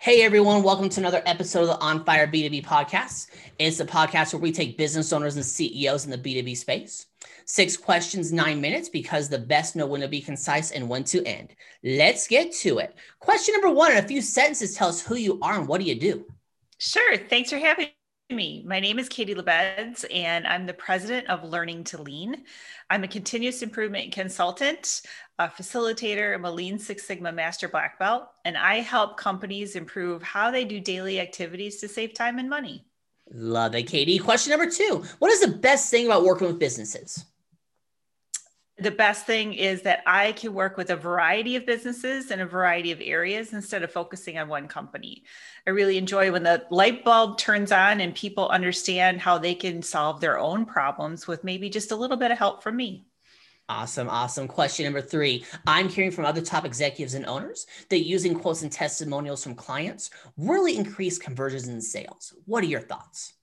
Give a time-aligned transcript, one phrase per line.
[0.00, 3.30] Hey everyone, welcome to another episode of the On Fire B2B podcast.
[3.58, 7.06] It's the podcast where we take business owners and CEOs in the B2B space.
[7.46, 11.24] Six questions, nine minutes, because the best know when to be concise and when to
[11.24, 11.56] end.
[11.82, 12.94] Let's get to it.
[13.18, 15.86] Question number one in a few sentences tell us who you are and what do
[15.88, 16.24] you do?
[16.78, 17.16] Sure.
[17.16, 17.88] Thanks for having
[18.30, 18.62] me.
[18.66, 22.44] My name is Katie Lebeds, and I'm the president of Learning to Lean.
[22.90, 25.00] I'm a continuous improvement consultant,
[25.38, 30.22] a facilitator, I'm a Lean Six Sigma Master Black Belt, and I help companies improve
[30.22, 32.84] how they do daily activities to save time and money.
[33.32, 34.18] Love it, Katie.
[34.18, 37.24] Question number two What is the best thing about working with businesses?
[38.78, 42.46] The best thing is that I can work with a variety of businesses in a
[42.46, 45.24] variety of areas instead of focusing on one company.
[45.66, 49.82] I really enjoy when the light bulb turns on and people understand how they can
[49.82, 53.06] solve their own problems with maybe just a little bit of help from me.
[53.70, 54.48] Awesome, awesome.
[54.48, 55.44] Question number three.
[55.66, 60.10] I'm hearing from other top executives and owners that using quotes and testimonials from clients
[60.38, 62.32] really increase conversions and sales.
[62.46, 63.34] What are your thoughts?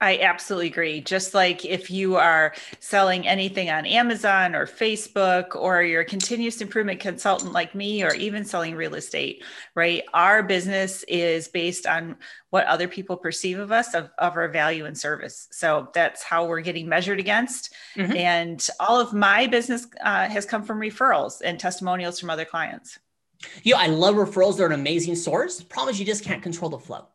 [0.00, 1.00] I absolutely agree.
[1.00, 6.60] Just like if you are selling anything on Amazon or Facebook, or you're a continuous
[6.60, 10.02] improvement consultant like me, or even selling real estate, right?
[10.12, 12.16] Our business is based on
[12.50, 15.48] what other people perceive of us, of, of our value and service.
[15.52, 17.72] So that's how we're getting measured against.
[17.96, 18.16] Mm-hmm.
[18.16, 22.98] And all of my business uh, has come from referrals and testimonials from other clients.
[23.62, 24.56] Yeah, I love referrals.
[24.56, 25.58] They're an amazing source.
[25.58, 27.06] The problem is you just can't control the flow.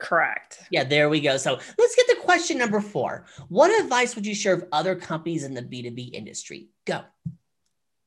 [0.00, 0.60] Correct.
[0.70, 1.36] Yeah, there we go.
[1.36, 3.26] So let's get to question number four.
[3.48, 6.68] What advice would you share with other companies in the B2B industry?
[6.86, 7.02] Go.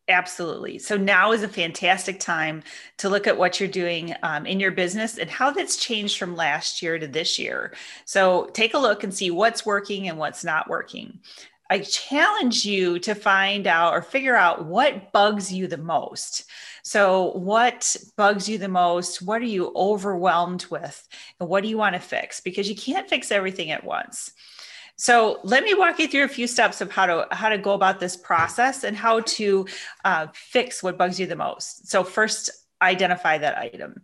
[0.09, 0.79] Absolutely.
[0.79, 2.63] So now is a fantastic time
[2.97, 6.35] to look at what you're doing um, in your business and how that's changed from
[6.35, 7.73] last year to this year.
[8.03, 11.19] So take a look and see what's working and what's not working.
[11.69, 16.45] I challenge you to find out or figure out what bugs you the most.
[16.83, 19.21] So, what bugs you the most?
[19.21, 21.07] What are you overwhelmed with?
[21.39, 22.41] And what do you want to fix?
[22.41, 24.31] Because you can't fix everything at once.
[24.95, 27.73] So let me walk you through a few steps of how to how to go
[27.73, 29.65] about this process and how to
[30.05, 31.87] uh, fix what bugs you the most.
[31.89, 32.51] So first,
[32.81, 34.01] identify that item.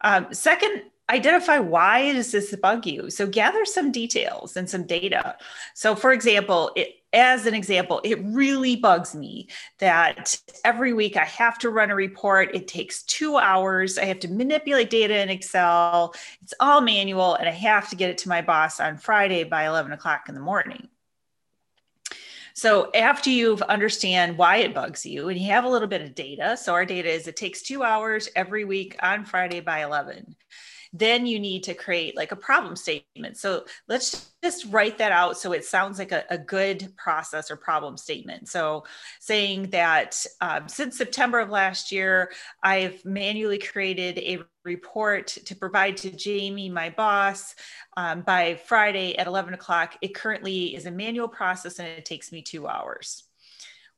[0.00, 3.10] Um, second, identify why does this bug you.
[3.10, 5.36] So gather some details and some data.
[5.74, 11.24] So for example, it, as an example, it really bugs me that every week I
[11.24, 12.54] have to run a report.
[12.54, 13.98] It takes two hours.
[13.98, 16.14] I have to manipulate data in Excel.
[16.42, 19.66] It's all manual, and I have to get it to my boss on Friday by
[19.66, 20.88] 11 o'clock in the morning.
[22.54, 26.14] So after you understand why it bugs you and you have a little bit of
[26.14, 30.36] data, so our data is it takes two hours every week on Friday by 11
[30.92, 33.36] then you need to create like a problem statement.
[33.38, 37.56] So let's just write that out so it sounds like a, a good process or
[37.56, 38.48] problem statement.
[38.48, 38.84] So
[39.20, 42.30] saying that um, since September of last year,
[42.62, 47.54] I've manually created a report to provide to Jamie, my boss,
[47.96, 49.96] um, by Friday at 11 o'clock.
[50.02, 53.24] It currently is a manual process and it takes me two hours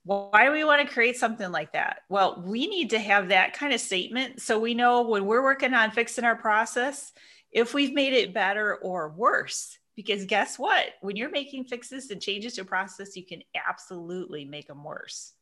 [0.05, 2.01] why do we want to create something like that?
[2.11, 5.73] Well, we need to have that kind of statement so we know when we're working
[5.73, 7.13] on fixing our process
[7.51, 9.79] if we've made it better or worse.
[9.97, 10.87] Because guess what?
[11.01, 15.33] When you're making fixes and changes to a process, you can absolutely make them worse.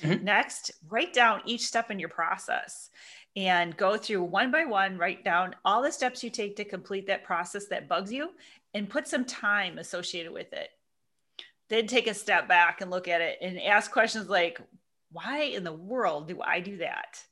[0.00, 0.24] Mm-hmm.
[0.24, 2.88] Next, write down each step in your process
[3.36, 7.08] and go through one by one, write down all the steps you take to complete
[7.08, 8.30] that process that bugs you
[8.72, 10.70] and put some time associated with it
[11.70, 14.60] then take a step back and look at it and ask questions like,
[15.12, 17.22] why in the world do I do that?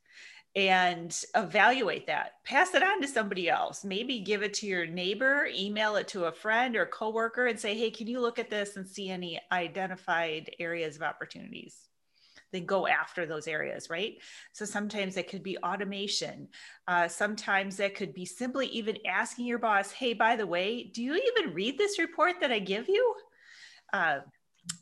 [0.56, 2.32] And evaluate that.
[2.44, 3.84] Pass it on to somebody else.
[3.84, 7.76] Maybe give it to your neighbor, email it to a friend or coworker and say,
[7.76, 11.88] hey, can you look at this and see any identified areas of opportunities?
[12.52, 14.14] then go after those areas, right?
[14.52, 16.48] So sometimes it could be automation.
[16.86, 21.02] Uh, sometimes that could be simply even asking your boss, hey, by the way, do
[21.02, 23.14] you even read this report that I give you?
[23.92, 24.20] Uh,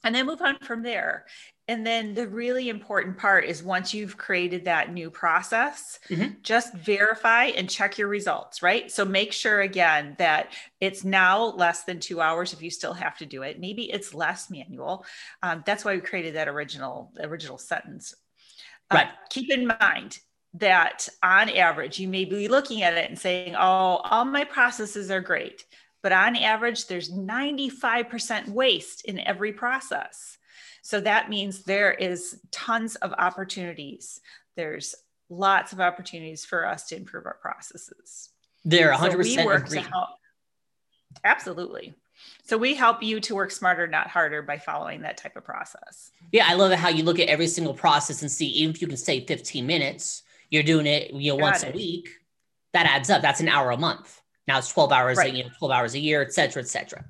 [0.04, 1.26] and then move on from there.
[1.68, 6.34] And then the really important part is once you've created that new process, mm-hmm.
[6.42, 8.90] just verify and check your results, right?
[8.90, 13.18] So make sure again that it's now less than two hours if you still have
[13.18, 13.58] to do it.
[13.58, 15.04] Maybe it's less manual.
[15.42, 18.14] Um, that's why we created that original original sentence.
[18.90, 19.06] Uh, right.
[19.06, 20.18] Uh, keep in mind
[20.54, 25.10] that on average, you may be looking at it and saying, "Oh, all my processes
[25.10, 25.64] are great."
[26.06, 30.38] But on average, there's 95% waste in every process.
[30.82, 34.20] So that means there is tons of opportunities.
[34.54, 34.94] There's
[35.28, 38.30] lots of opportunities for us to improve our processes.
[38.64, 39.80] There, 100% so work agree.
[39.80, 40.10] Help,
[41.24, 41.92] absolutely.
[42.44, 46.12] So we help you to work smarter, not harder by following that type of process.
[46.30, 48.86] Yeah, I love how you look at every single process and see even if you
[48.86, 51.74] can save 15 minutes, you're doing it you know, once it.
[51.74, 52.10] a week
[52.74, 53.22] that adds up.
[53.22, 54.22] That's an hour a month.
[54.48, 55.32] Now it's 12 hours, Right.
[55.32, 57.04] a, you know, 12 hours a year, et cetera, et cetera.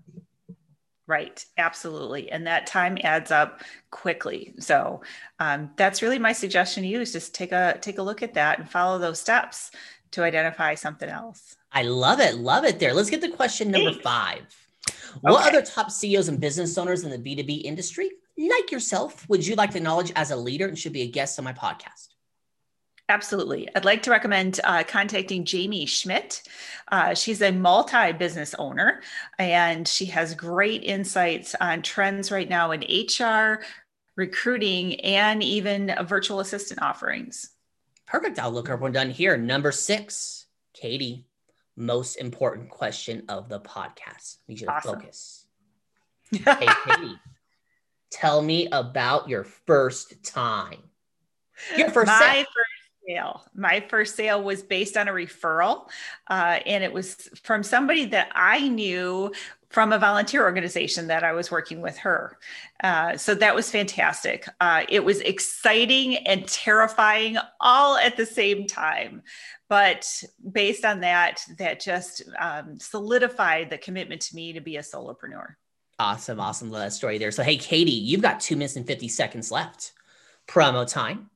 [1.09, 2.33] Right, absolutely.
[2.33, 4.55] And that time adds up quickly.
[4.59, 5.03] So
[5.39, 8.35] um, that's really my suggestion to you is just take a take a look at
[8.35, 9.71] that and follow those steps
[10.13, 11.55] to identify something else.
[11.71, 12.37] I love it.
[12.37, 12.93] Love it there.
[12.93, 14.03] Let's get to question number Thanks.
[14.03, 14.43] five.
[15.21, 15.49] What Okay.
[15.59, 19.71] other top CEOs and business owners in the B2B industry, like yourself, would you like
[19.73, 22.09] to acknowledge as a leader and should be a guest on my podcast?
[23.09, 23.69] Absolutely.
[23.77, 26.43] I'd like to recommend uh, contacting Jamie Schmidt.
[26.91, 29.01] Uh, she's a multi business owner
[29.39, 33.63] and she has great insights on trends right now in HR,
[34.17, 37.51] recruiting, and even virtual assistant offerings.
[38.07, 38.41] Perfect.
[38.41, 39.37] I'll look her one done here.
[39.37, 41.27] Number six, Katie,
[41.77, 44.39] most important question of the podcast.
[44.49, 44.99] Need you to Awesome.
[45.01, 45.47] focus.
[46.33, 47.21] Hey, Katie,
[48.11, 50.79] tell me about your first time.
[51.77, 52.45] Your first my sale.
[52.45, 52.76] first
[53.07, 55.89] sale my first sale was based on a referral
[56.29, 59.33] uh, and it was from somebody that i knew
[59.69, 62.39] from a volunteer organization that i was working with her
[62.83, 68.67] uh, so that was fantastic uh, it was exciting and terrifying all at the same
[68.67, 69.23] time
[69.69, 74.83] but based on that that just um, solidified the commitment to me to be a
[74.83, 75.55] solopreneur
[75.99, 76.71] Awesome, awesome.
[76.71, 77.31] Love that story there.
[77.31, 79.93] So, hey, Katie, you've got two minutes and 50 seconds left.
[80.47, 81.31] Promo time.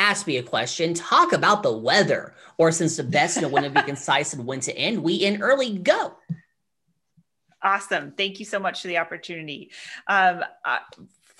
[0.00, 0.94] Ask me a question.
[0.94, 2.32] Talk about the weather.
[2.56, 5.42] Or since the best know when to be concise and when to end, we in
[5.42, 5.76] early.
[5.76, 6.16] Go.
[7.62, 8.12] Awesome.
[8.12, 9.72] Thank you so much for the opportunity.
[10.08, 10.78] Um, uh,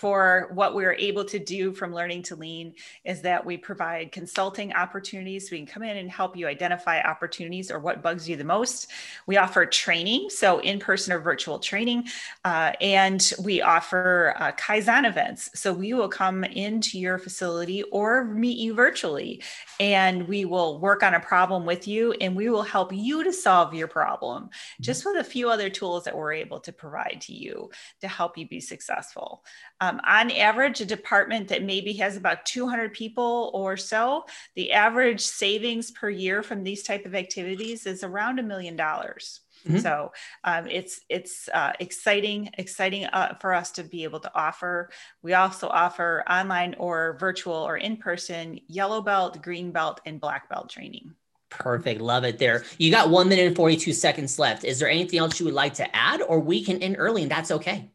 [0.01, 2.73] for what we're able to do from learning to lean
[3.05, 5.47] is that we provide consulting opportunities.
[5.47, 8.45] So We can come in and help you identify opportunities or what bugs you the
[8.45, 8.91] most.
[9.27, 12.05] We offer training, so in person or virtual training,
[12.47, 15.51] uh, and we offer uh, Kaizen events.
[15.55, 19.43] So we will come into your facility or meet you virtually,
[19.81, 23.35] and we will work on a problem with you, and we will help you to
[23.35, 24.49] solve your problem
[24.81, 27.71] just with a few other tools that we're able to provide to you
[28.01, 29.45] to help you be successful.
[29.83, 35.23] Um, on average, a department that maybe has about 200 people or so, the average
[35.23, 39.41] savings per year from these type of activities is around a million dollars.
[39.67, 39.83] Mhm.
[39.83, 40.13] So
[40.45, 44.91] um, it's it's uh, exciting, exciting uh, for us to be able to offer.
[45.23, 50.49] We also offer online or virtual or in person yellow belt, green belt, and black
[50.49, 51.15] belt training.
[51.51, 52.01] Perfect.
[52.01, 52.65] Love it there.
[52.79, 54.65] You got one minute and 42 seconds left.
[54.65, 57.31] Is there anything else you would like to add, or we can end early and
[57.31, 57.91] that's okay?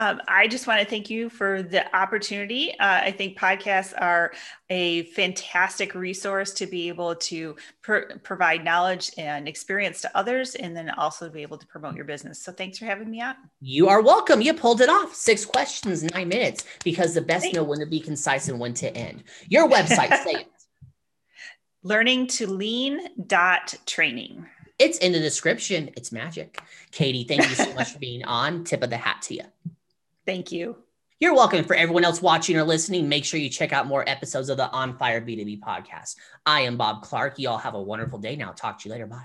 [0.00, 2.70] Um, I just want to thank you for the opportunity.
[2.78, 4.32] Uh, I think podcasts are
[4.70, 10.76] a fantastic resource to be able to pr- provide knowledge and experience to others, and
[10.76, 12.40] then also be able to promote your business.
[12.40, 13.34] So, thanks for having me on.
[13.60, 14.40] You are welcome.
[14.40, 15.14] You pulled it off.
[15.14, 18.74] Six questions, nine minutes, because the best Thank- know when to be concise and when
[18.74, 19.24] to end.
[19.48, 20.46] Your website, say it.
[21.82, 24.46] Learning to lean dot training.
[24.78, 25.90] It's in the description.
[25.96, 26.60] It's magic.
[26.92, 28.62] Katie, thank you so much for being on.
[28.62, 29.42] Tip of the hat to you.
[30.28, 30.76] Thank you.
[31.20, 31.64] You're welcome.
[31.64, 34.70] For everyone else watching or listening, make sure you check out more episodes of the
[34.72, 36.16] On Fire B2B podcast.
[36.44, 37.38] I am Bob Clark.
[37.38, 38.52] You all have a wonderful day now.
[38.52, 39.06] Talk to you later.
[39.06, 39.24] Bye.